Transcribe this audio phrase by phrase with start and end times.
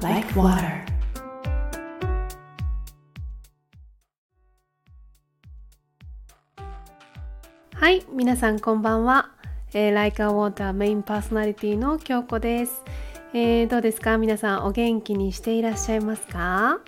[0.00, 0.84] like water.
[7.74, 9.30] はい、皆さんこんばんは。
[9.72, 12.82] えー、Like a Water メインパーソナリティの京子です、
[13.34, 14.16] えー、どうですか？
[14.18, 16.80] 皆さんお元気にしていらっしゃいますか？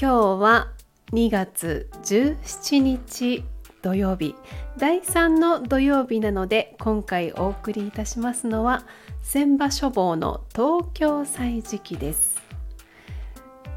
[0.00, 0.68] 今日は
[1.12, 3.44] 2月17日
[3.82, 4.34] 土曜日。
[4.76, 8.84] 第3の土曜日なので今回お送りいたしますのは
[9.22, 12.40] 千葉書房の東京歳時記です。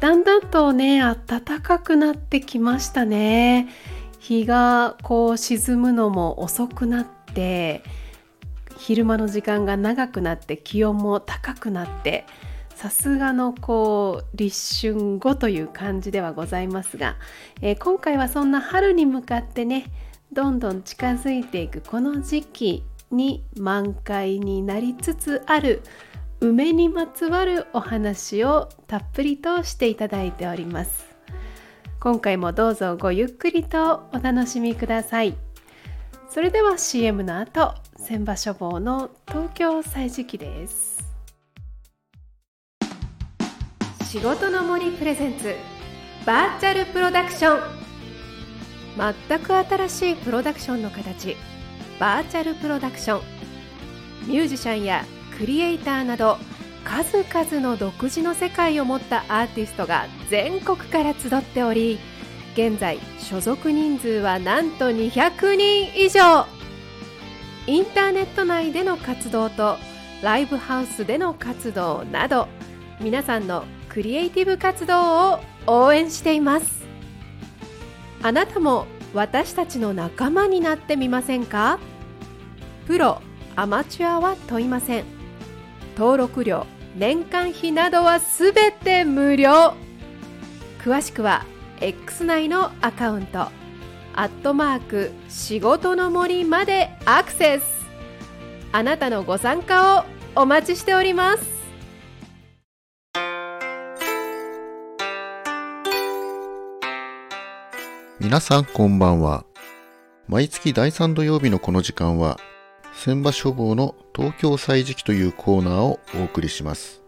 [0.00, 3.68] だんだんとね暖かくなってきましたね。
[4.18, 7.82] 日がこう沈むのも遅くなって
[8.76, 12.26] 昼間の時間が長くなって気温も高くなって
[12.78, 17.16] さすがのこう立春後という感じではございますが、
[17.60, 19.90] えー、今回はそんな春に向かってね
[20.30, 25.82] どんどん近づいていくこの時期に満開になりつつある
[26.38, 31.08] 梅にまつわるお話をたっぷりとしていただいております。
[31.98, 35.36] 今回もどうぞごゆっくりとお楽しみください。
[36.30, 40.97] それでは CM の後千葉書房の東京歳時記です。
[44.10, 45.54] 仕事の森プレゼンツ。
[46.24, 47.60] バーチャルプロダクション。
[49.28, 51.36] 全く新しいプロダクションの形。
[52.00, 53.20] バーチャルプロダクション。
[54.26, 55.04] ミュージシャンや
[55.36, 56.38] クリエイターなど
[56.84, 61.98] 数々の独自の世界を持ったアーティストが全国から集っており
[62.54, 66.46] 現在所属人数はなんと200人以上。
[67.66, 69.76] インターネット内での活動と
[70.22, 72.48] ライブハウスでの活動など
[73.02, 73.66] 皆さんの
[73.98, 76.84] クリエイティブ活動を応援しています。
[78.22, 81.80] あなたも私たちの仲間になってみませんか？
[82.86, 83.20] プロ
[83.56, 85.04] アマチュアは問いません。
[85.96, 89.74] 登録料年間費などはすべて無料。
[90.84, 91.44] 詳しくは
[91.80, 93.50] X 内のアカウントア
[94.26, 97.64] ットマーク仕事の森までアクセス。
[98.70, 100.04] あなたのご参加
[100.36, 101.57] をお待ちしております。
[108.20, 109.44] 皆さんこんばんは。
[110.26, 112.36] 毎月第3土曜日のこの時間は
[112.92, 117.00] 千葉書房の東京歳時記というコーナーをお送りします。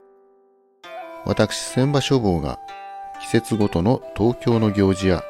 [1.25, 2.61] 私千葉書房が
[3.23, 5.25] 季節ごとの東京の行事や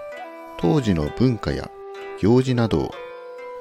[0.59, 1.71] 当時の文化や
[2.21, 2.95] 行事などを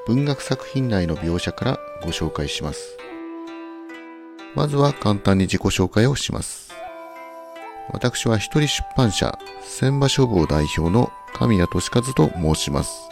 [0.05, 2.97] 文学作品内の描写からご紹介します。
[4.55, 6.68] まずは簡単に自己紹介をします。
[7.91, 13.09] 私は一人出版社千葉書房代表の神谷俊和と申します。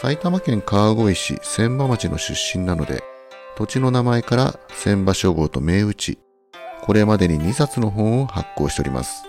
[0.00, 3.02] 埼玉県川越市千葉町の出身なので
[3.56, 6.18] 土地の名前から千葉書房と銘打ち
[6.82, 9.24] これまでに2冊の本を発行しております。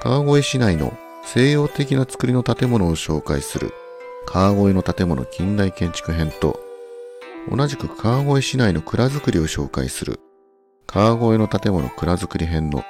[0.00, 3.72] 川越市内の西洋的な作りの建物を紹介する
[4.26, 6.60] 川越の建物近代建築編と
[7.50, 10.20] 同じく川越市内の蔵造りを紹介する
[10.90, 12.82] 川越の建物蔵造り編の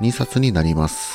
[0.00, 1.14] 2冊になります。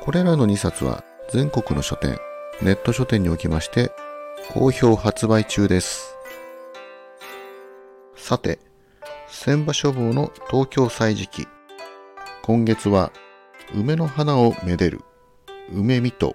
[0.00, 2.16] これらの2冊は全国の書店、
[2.62, 3.92] ネット書店におきまして
[4.54, 6.16] 好評発売中です。
[8.16, 8.60] さて、
[9.28, 11.46] 千葉書房の東京歳時記。
[12.42, 13.12] 今月は
[13.74, 15.02] 梅の花をめでる
[15.70, 16.34] 梅見と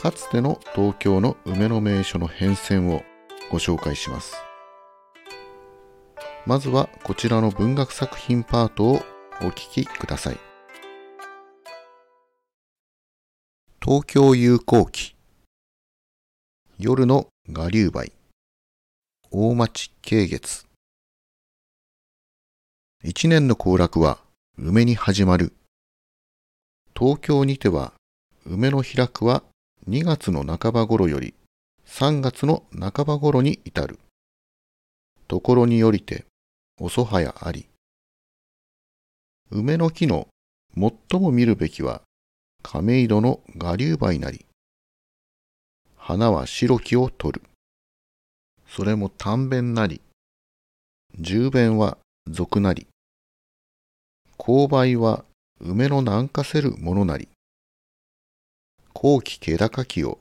[0.00, 3.02] かつての東京の梅の名所の変遷を
[3.50, 4.36] ご紹介します。
[6.44, 9.02] まずはこちらの文学作品パートを
[9.42, 10.38] お聞きください。
[13.80, 15.14] 東京友好記
[16.80, 18.10] 夜の我流梅
[19.30, 20.66] 大町慶月
[23.04, 24.18] 一年の行楽は
[24.58, 25.52] 梅に始まる。
[26.98, 27.92] 東京にては
[28.44, 29.44] 梅の開くは
[29.88, 31.34] 2月の半ば頃より
[31.86, 34.00] 3月の半ば頃に至る。
[35.28, 36.26] ところによりて
[36.80, 37.68] 遅早あり。
[39.50, 40.28] 梅の木の
[40.74, 42.02] 最も見るべきは
[42.62, 44.46] 亀戸の我流梅なり。
[45.96, 47.42] 花は白木を取る。
[48.66, 50.00] それも短弁なり。
[51.18, 52.86] 十弁は俗なり。
[54.38, 55.24] 勾配は
[55.60, 57.28] 梅の南下せるものなり。
[58.94, 60.20] 後期気高きを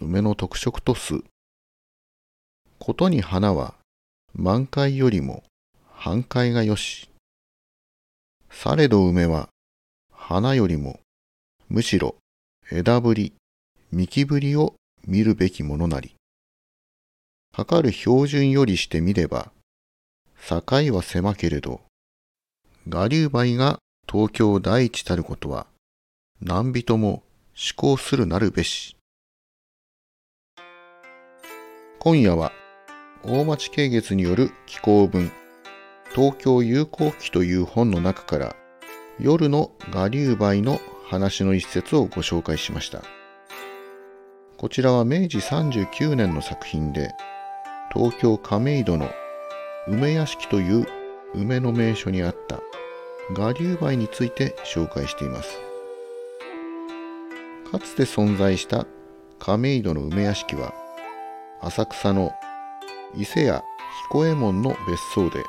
[0.00, 1.22] 梅の特色とす。
[2.80, 3.74] ことに花は
[4.34, 5.44] 満開よりも
[6.04, 7.08] 半開がよし。
[8.50, 9.48] されど梅は
[10.12, 11.00] 花よりも
[11.70, 12.16] むしろ
[12.70, 13.32] 枝ぶり、
[13.90, 14.74] 幹ぶりを
[15.06, 16.14] 見るべきものなり。
[17.56, 19.50] かかる標準よりしてみれば、
[20.46, 20.62] 境
[20.94, 21.80] は狭けれど、
[22.86, 25.66] 我流梅が東京第一たることは、
[26.42, 27.22] 何人も思
[27.76, 28.94] 考するなるべし。
[31.98, 32.52] 今夜は、
[33.22, 35.32] 大町慶月による寄稿文、
[36.14, 38.56] 東京友好記という本の中から、
[39.18, 43.02] 夜の我流梅の話の一節をご紹介しました。
[44.56, 47.10] こちらは明治39年の作品で、
[47.92, 49.10] 東京亀戸の
[49.88, 50.86] 梅屋敷という
[51.34, 52.60] 梅の名所にあった
[53.36, 55.58] 我流梅について紹介しています。
[57.72, 58.86] かつて存在した
[59.40, 60.74] 亀戸の梅屋敷は、
[61.60, 62.30] 浅草の
[63.16, 63.64] 伊勢屋
[64.04, 65.42] 彦右衛門の別荘で、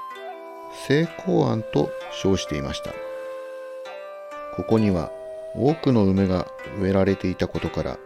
[0.88, 2.92] 聖光庵と称していました。
[4.56, 5.12] ここには
[5.56, 6.48] 多くの梅が
[6.80, 7.98] 植えられていたことから、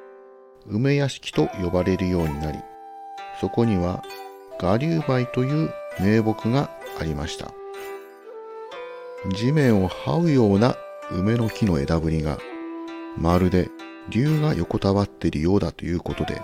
[0.67, 2.59] 梅屋敷と呼ばれるようになり、
[3.41, 4.03] そこには
[4.61, 6.69] 我流梅という名木が
[6.99, 7.51] ありました。
[9.35, 10.75] 地面を這うような
[11.11, 12.37] 梅の木の枝ぶりが、
[13.17, 13.69] まるで
[14.09, 16.41] 竜が横たわっているようだということで、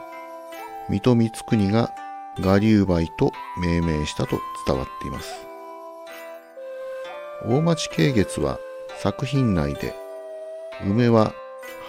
[0.90, 1.92] 水戸光国が
[2.44, 3.32] 我流梅と
[3.62, 5.55] 命名したと伝わっています。
[7.44, 8.60] 大町慶月は
[8.98, 9.94] 作品内で、
[10.86, 11.34] 梅は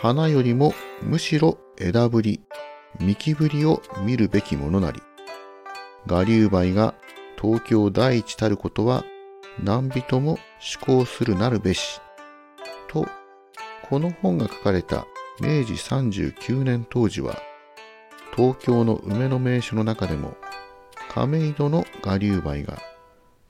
[0.01, 2.41] 花よりもむしろ枝ぶり、
[2.99, 5.01] 幹ぶりを見るべきものなり、
[6.09, 6.95] 我流梅が
[7.41, 9.05] 東京第一たることは
[9.63, 10.39] 何人も
[10.87, 12.01] 思考するなるべし。
[12.89, 13.07] と、
[13.89, 15.07] この本が書かれた
[15.41, 17.41] 明治39年当時は、
[18.35, 20.37] 東京の梅の名所の中でも、
[21.09, 22.79] 亀戸の我流梅が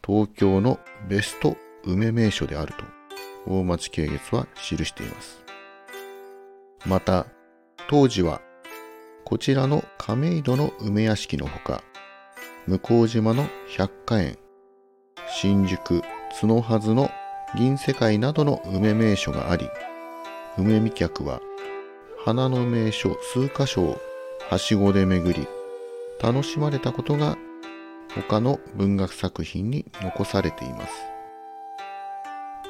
[0.06, 0.78] 東京の
[1.08, 2.84] ベスト梅名所であると、
[3.46, 5.42] 大町慶月は記しています。
[6.84, 7.26] また、
[7.88, 8.40] 当時は、
[9.24, 11.82] こちらの亀戸の梅屋敷のほか、
[12.66, 13.46] 向島の
[13.76, 14.38] 百花園、
[15.28, 16.02] 新宿、
[16.40, 17.10] 角はずの
[17.56, 19.68] 銀世界などの梅名所があり、
[20.58, 21.40] 梅見客は
[22.24, 24.00] 花の名所数箇所を
[24.50, 25.46] はしごで巡り、
[26.20, 27.36] 楽しまれたことが
[28.14, 31.15] 他の文学作品に残されています。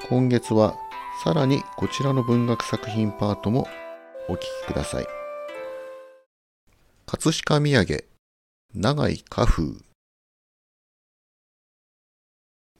[0.09, 0.77] 今月は
[1.25, 3.67] さらにこちらの文学作品パートも
[4.29, 5.07] お聴きください。
[7.07, 8.05] 葛飾土産、
[8.73, 9.65] 長井花風。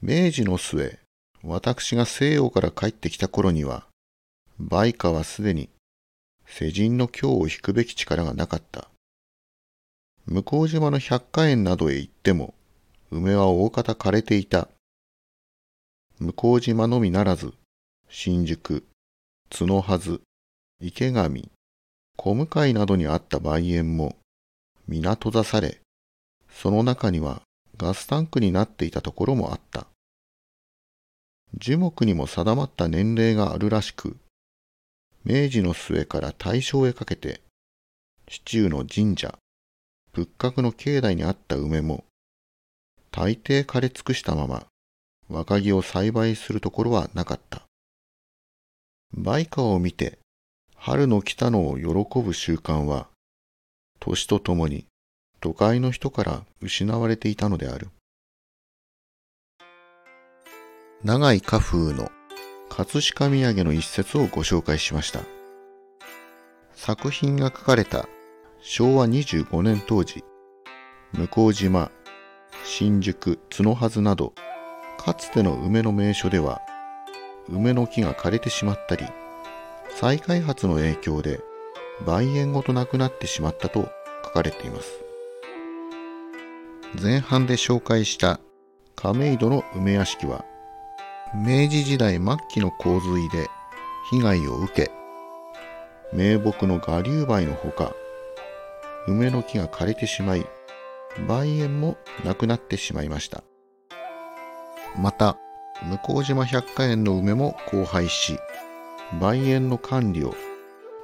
[0.01, 1.01] 明治の末、
[1.43, 3.89] 私が西洋から帰ってきた頃には、
[4.61, 5.69] 梅花はすでに
[6.47, 8.89] 世人の今日を引くべき力がなかった。
[10.27, 12.55] 向島の百花園などへ行っても、
[13.11, 14.69] 梅は大方枯れていた。
[16.19, 17.53] 向島のみならず、
[18.09, 18.87] 新宿、
[19.51, 20.23] 角はず、
[20.81, 21.51] 池上、
[22.17, 24.17] 小向などにあった梅園も、
[24.89, 25.81] 皆閉ざされ、
[26.51, 27.43] その中には
[27.77, 29.87] ガスタンクになっていたところもあった。
[31.55, 34.17] 樹木にも定まった年齢があるらしく、
[35.25, 37.43] 明治の末から大正へかけて、
[38.27, 39.39] 市中の神社、
[40.15, 42.05] 仏閣の境内にあった梅も、
[43.11, 44.67] 大抵枯れ尽くしたまま、
[45.29, 47.63] 若木を栽培するところはなかった。
[49.17, 50.19] 梅花を見て、
[50.75, 53.09] 春の来たのを喜ぶ習慣は、
[53.99, 54.87] 年とともに
[55.41, 57.89] 都会の人から失われていたのである。
[61.03, 62.11] 長井家風の
[62.69, 65.21] 葛飾土産の一節をご紹介しました。
[66.75, 68.09] 作品が書かれた
[68.61, 70.25] 昭和25年当時、
[71.13, 71.91] 向島、
[72.65, 74.35] 新宿、角はずなど、
[75.07, 76.61] かつての梅の名所では、
[77.49, 79.07] 梅の木が枯れてしまったり、
[79.89, 81.39] 再開発の影響で
[82.05, 83.89] 梅園ごとなくなってしまったと
[84.25, 85.01] 書かれています。
[87.01, 88.41] 前半で紹介した
[88.97, 90.45] 亀戸の梅屋敷は
[91.37, 93.47] 明治時代末期の洪水で
[94.11, 94.91] 被害を受け
[96.13, 97.93] 名木の我流梅のほか
[99.07, 100.45] 梅の木が枯れてしまい
[101.17, 103.45] 梅園もなくなってしまいました
[104.99, 105.37] また
[106.05, 108.39] 向島百花園の梅も荒廃し
[109.21, 110.35] 梅園の管理を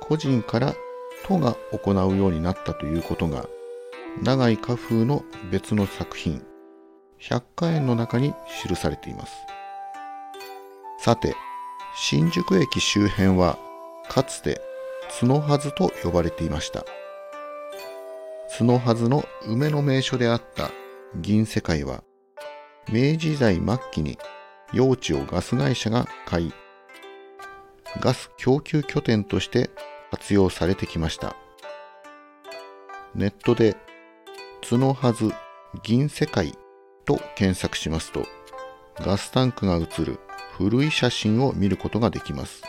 [0.01, 0.75] 個人から
[1.25, 3.47] 都が行うようになったということが
[4.23, 6.43] 長井家風の別の作品
[7.19, 8.35] 百花園の中に
[8.67, 9.33] 記されています
[11.03, 11.35] さて、
[11.97, 13.59] 新宿駅周辺は
[14.09, 14.61] かつて
[15.19, 16.85] 角はずと呼ばれていました。
[18.57, 20.71] 角はずの梅の名所であった
[21.17, 22.05] 銀世界は、
[22.89, 24.19] 明治時代末期に
[24.73, 26.53] 用地をガス会社が買い、
[28.01, 29.71] ガス供給拠点として
[30.11, 31.37] 活用されてきました。
[33.15, 33.77] ネットで
[34.69, 35.33] 角はず
[35.83, 36.55] 銀世界
[37.05, 38.27] と検索しますと、
[38.99, 40.19] ガスタンクが映る
[40.53, 42.63] 古い写真を見ることができます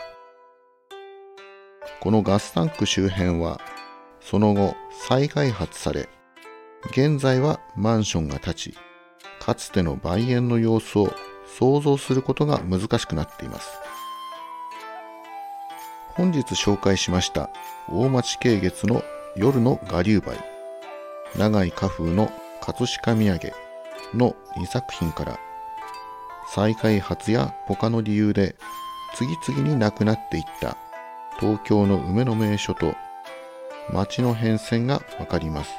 [1.99, 3.59] このガスタンク周辺は
[4.21, 4.75] その後
[5.07, 6.07] 再開発され
[6.91, 8.73] 現在はマンションが建ち
[9.43, 11.13] かつての梅園の様子を
[11.57, 13.69] 想像することが難しくなっています
[16.13, 17.49] 本日紹介しました
[17.89, 19.03] 大町慶月の
[19.35, 20.37] 夜の我流梅
[21.37, 22.31] 長井花風の
[22.61, 23.53] 葛飾土産
[24.13, 25.37] の2作品から
[26.53, 28.55] 再開発や他の理由で
[29.13, 30.77] 次々になくなっていった
[31.41, 32.95] 東京の梅の名所と
[33.91, 35.73] 町の変遷がわかります。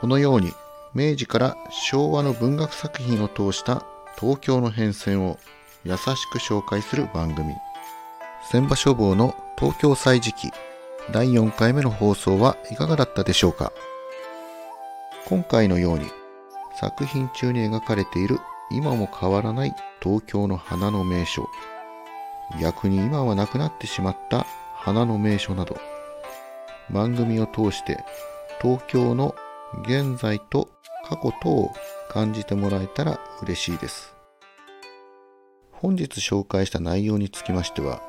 [0.00, 0.52] このように
[0.94, 3.84] 明治から昭和の文学作品を通した
[4.18, 5.38] 東京の変遷を
[5.84, 7.52] 優しく紹介する番組。
[8.50, 10.50] 千場書房の東京歳時記。
[11.10, 13.72] 第4回目の放送はいかがだったでしょうか。
[15.26, 16.06] 今回のように
[16.78, 18.38] 作品中に描かれている
[18.70, 21.48] 今も変わらない東京の花の名所。
[22.60, 24.46] 逆に今はなくなってしまった
[24.76, 25.76] 花の名所など。
[26.88, 28.04] 番組を通して
[28.62, 29.34] 東京の
[29.82, 30.68] 現在と
[31.08, 31.72] 過去とを
[32.08, 34.14] 感じてもらえたら嬉しいです。
[35.72, 38.00] 本日紹介した内容につきましては、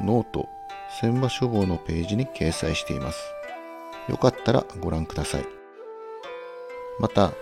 [0.00, 0.48] ノート、
[1.00, 3.20] 千場書房のページに掲載しています。
[4.08, 5.44] よかったらご覧ください。
[7.00, 7.32] また、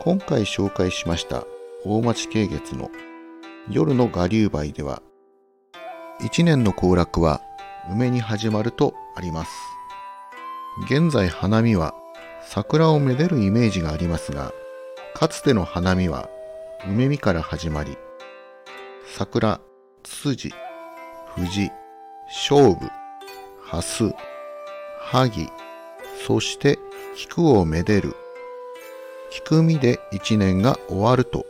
[0.00, 1.44] 今回紹介しました
[1.84, 2.90] 大町慶月の
[3.70, 5.00] 夜の我流梅では、
[6.20, 7.40] 一年の行楽は
[7.90, 9.52] 梅に始まるとあります。
[10.86, 11.94] 現在花見は
[12.48, 14.52] 桜をめでるイメージがありますが、
[15.14, 16.30] かつての花見は
[16.86, 17.98] 梅見から始まり、
[19.16, 19.60] 桜、
[20.04, 20.54] ツツジ、
[21.34, 21.70] 藤、
[22.28, 22.88] 勝負、
[23.62, 24.14] ハス、
[25.00, 25.48] ハギ、
[26.26, 26.78] そして
[27.16, 28.14] 菊をめでる。
[29.30, 31.44] 菊見で一年が終わると。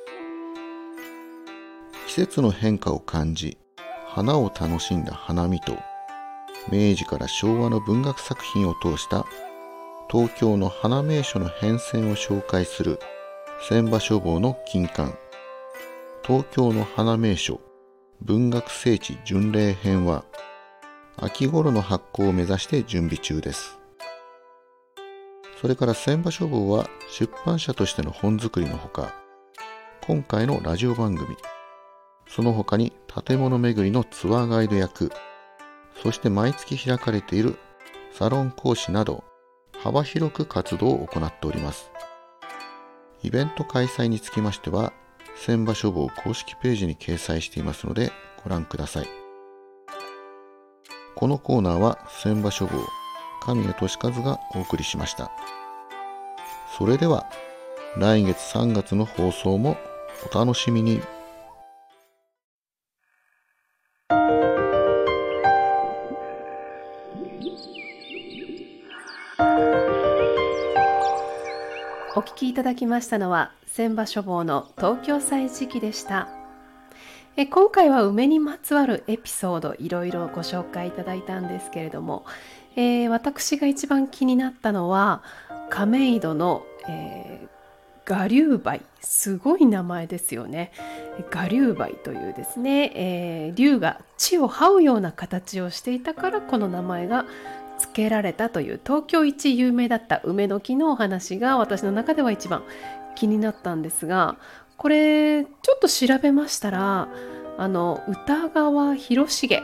[2.07, 3.59] 季節の変化を感じ、
[4.09, 5.77] 花を楽しんだ花見と、
[6.73, 9.27] 明治から昭和の文学作品を通した
[10.17, 12.99] 東京の花名所の変遷を紹介する
[13.69, 15.15] 千場書房の金刊
[16.27, 17.61] 東京の花名所
[18.23, 20.25] 文学聖地巡礼編は
[21.19, 23.79] 秋頃の発行を目指して準備中です。
[25.61, 29.13] それから千場書房は出版社としての本作りのほか、
[30.07, 31.37] 今回のラジオ番組、
[32.27, 32.95] その他に
[33.27, 35.13] 建物巡りのツアーガイド役、
[36.03, 37.59] そして毎月開かれている
[38.15, 39.23] サロン講師など
[39.83, 41.91] 幅広く活動を行っております。
[43.23, 44.93] イベント開催につきましては、
[45.37, 48.11] 千場書房公式ページに掲載していますので
[48.43, 49.09] ご覧ください。
[51.15, 52.79] このコーナーは千場書房
[53.43, 55.31] 神谷俊和がお送りしました。
[56.77, 57.27] それでは
[57.97, 59.77] 来月3月の放送も
[60.31, 61.01] お楽しみに。
[72.17, 76.29] お聞きいただきましたのは千葉書房の東京歳時記でした。
[77.37, 82.25] え今回は梅にまつわるエピソードいろいろご紹介いただいたんですけれども、
[82.75, 85.23] えー、私が一番気になったのは
[85.69, 88.81] 亀戸の、えー、我流梅。
[89.03, 90.73] すごい名前ですよね。
[91.35, 97.27] 我流梅というですね、えー、竜が地を這うような形をしていたからこの名前が
[97.79, 102.63] 付けられたという東京一有名だった梅の木のお話が私の中では一番
[103.15, 104.37] 気になったんですが
[104.77, 107.09] これちょっと調べましたら
[107.59, 109.63] あの歌川広重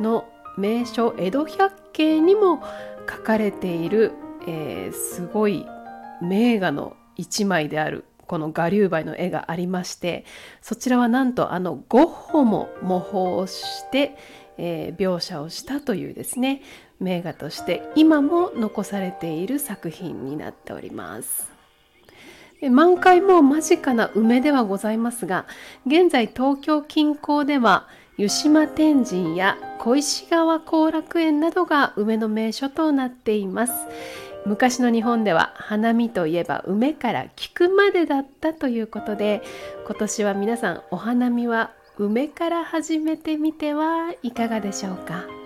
[0.00, 2.62] の名所江戸百景にも
[3.08, 4.12] 書かれている、
[4.46, 5.66] えー、すごい
[6.22, 10.24] 名画の一枚であるこの我流梅の絵がありまして
[10.62, 14.16] そちらはなんとあのゴッホも模倣して、
[14.56, 16.62] えー、描写をしたというですね
[17.00, 21.52] 名画として今も残されている作品になっております。
[22.70, 25.44] 満開も間近な梅ではございますが
[25.86, 33.72] 現在東京近郊では湯島天神や小石川後楽園などが梅の名所となっています
[34.46, 39.42] 昔の日本では花見といえば梅から菊までだったということで
[39.84, 45.43] 今年は皆さんお花見は梅から始めてみてはいかがでしょうか？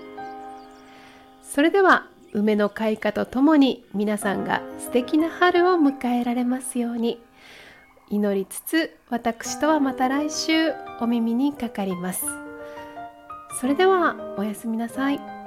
[1.59, 7.21] それでは梅の開花とともに皆さんが素敵な春を迎えられますように
[8.11, 12.27] 祈りつつ私とはまた来週お耳にかかります
[13.61, 15.38] それではおやすみなさい。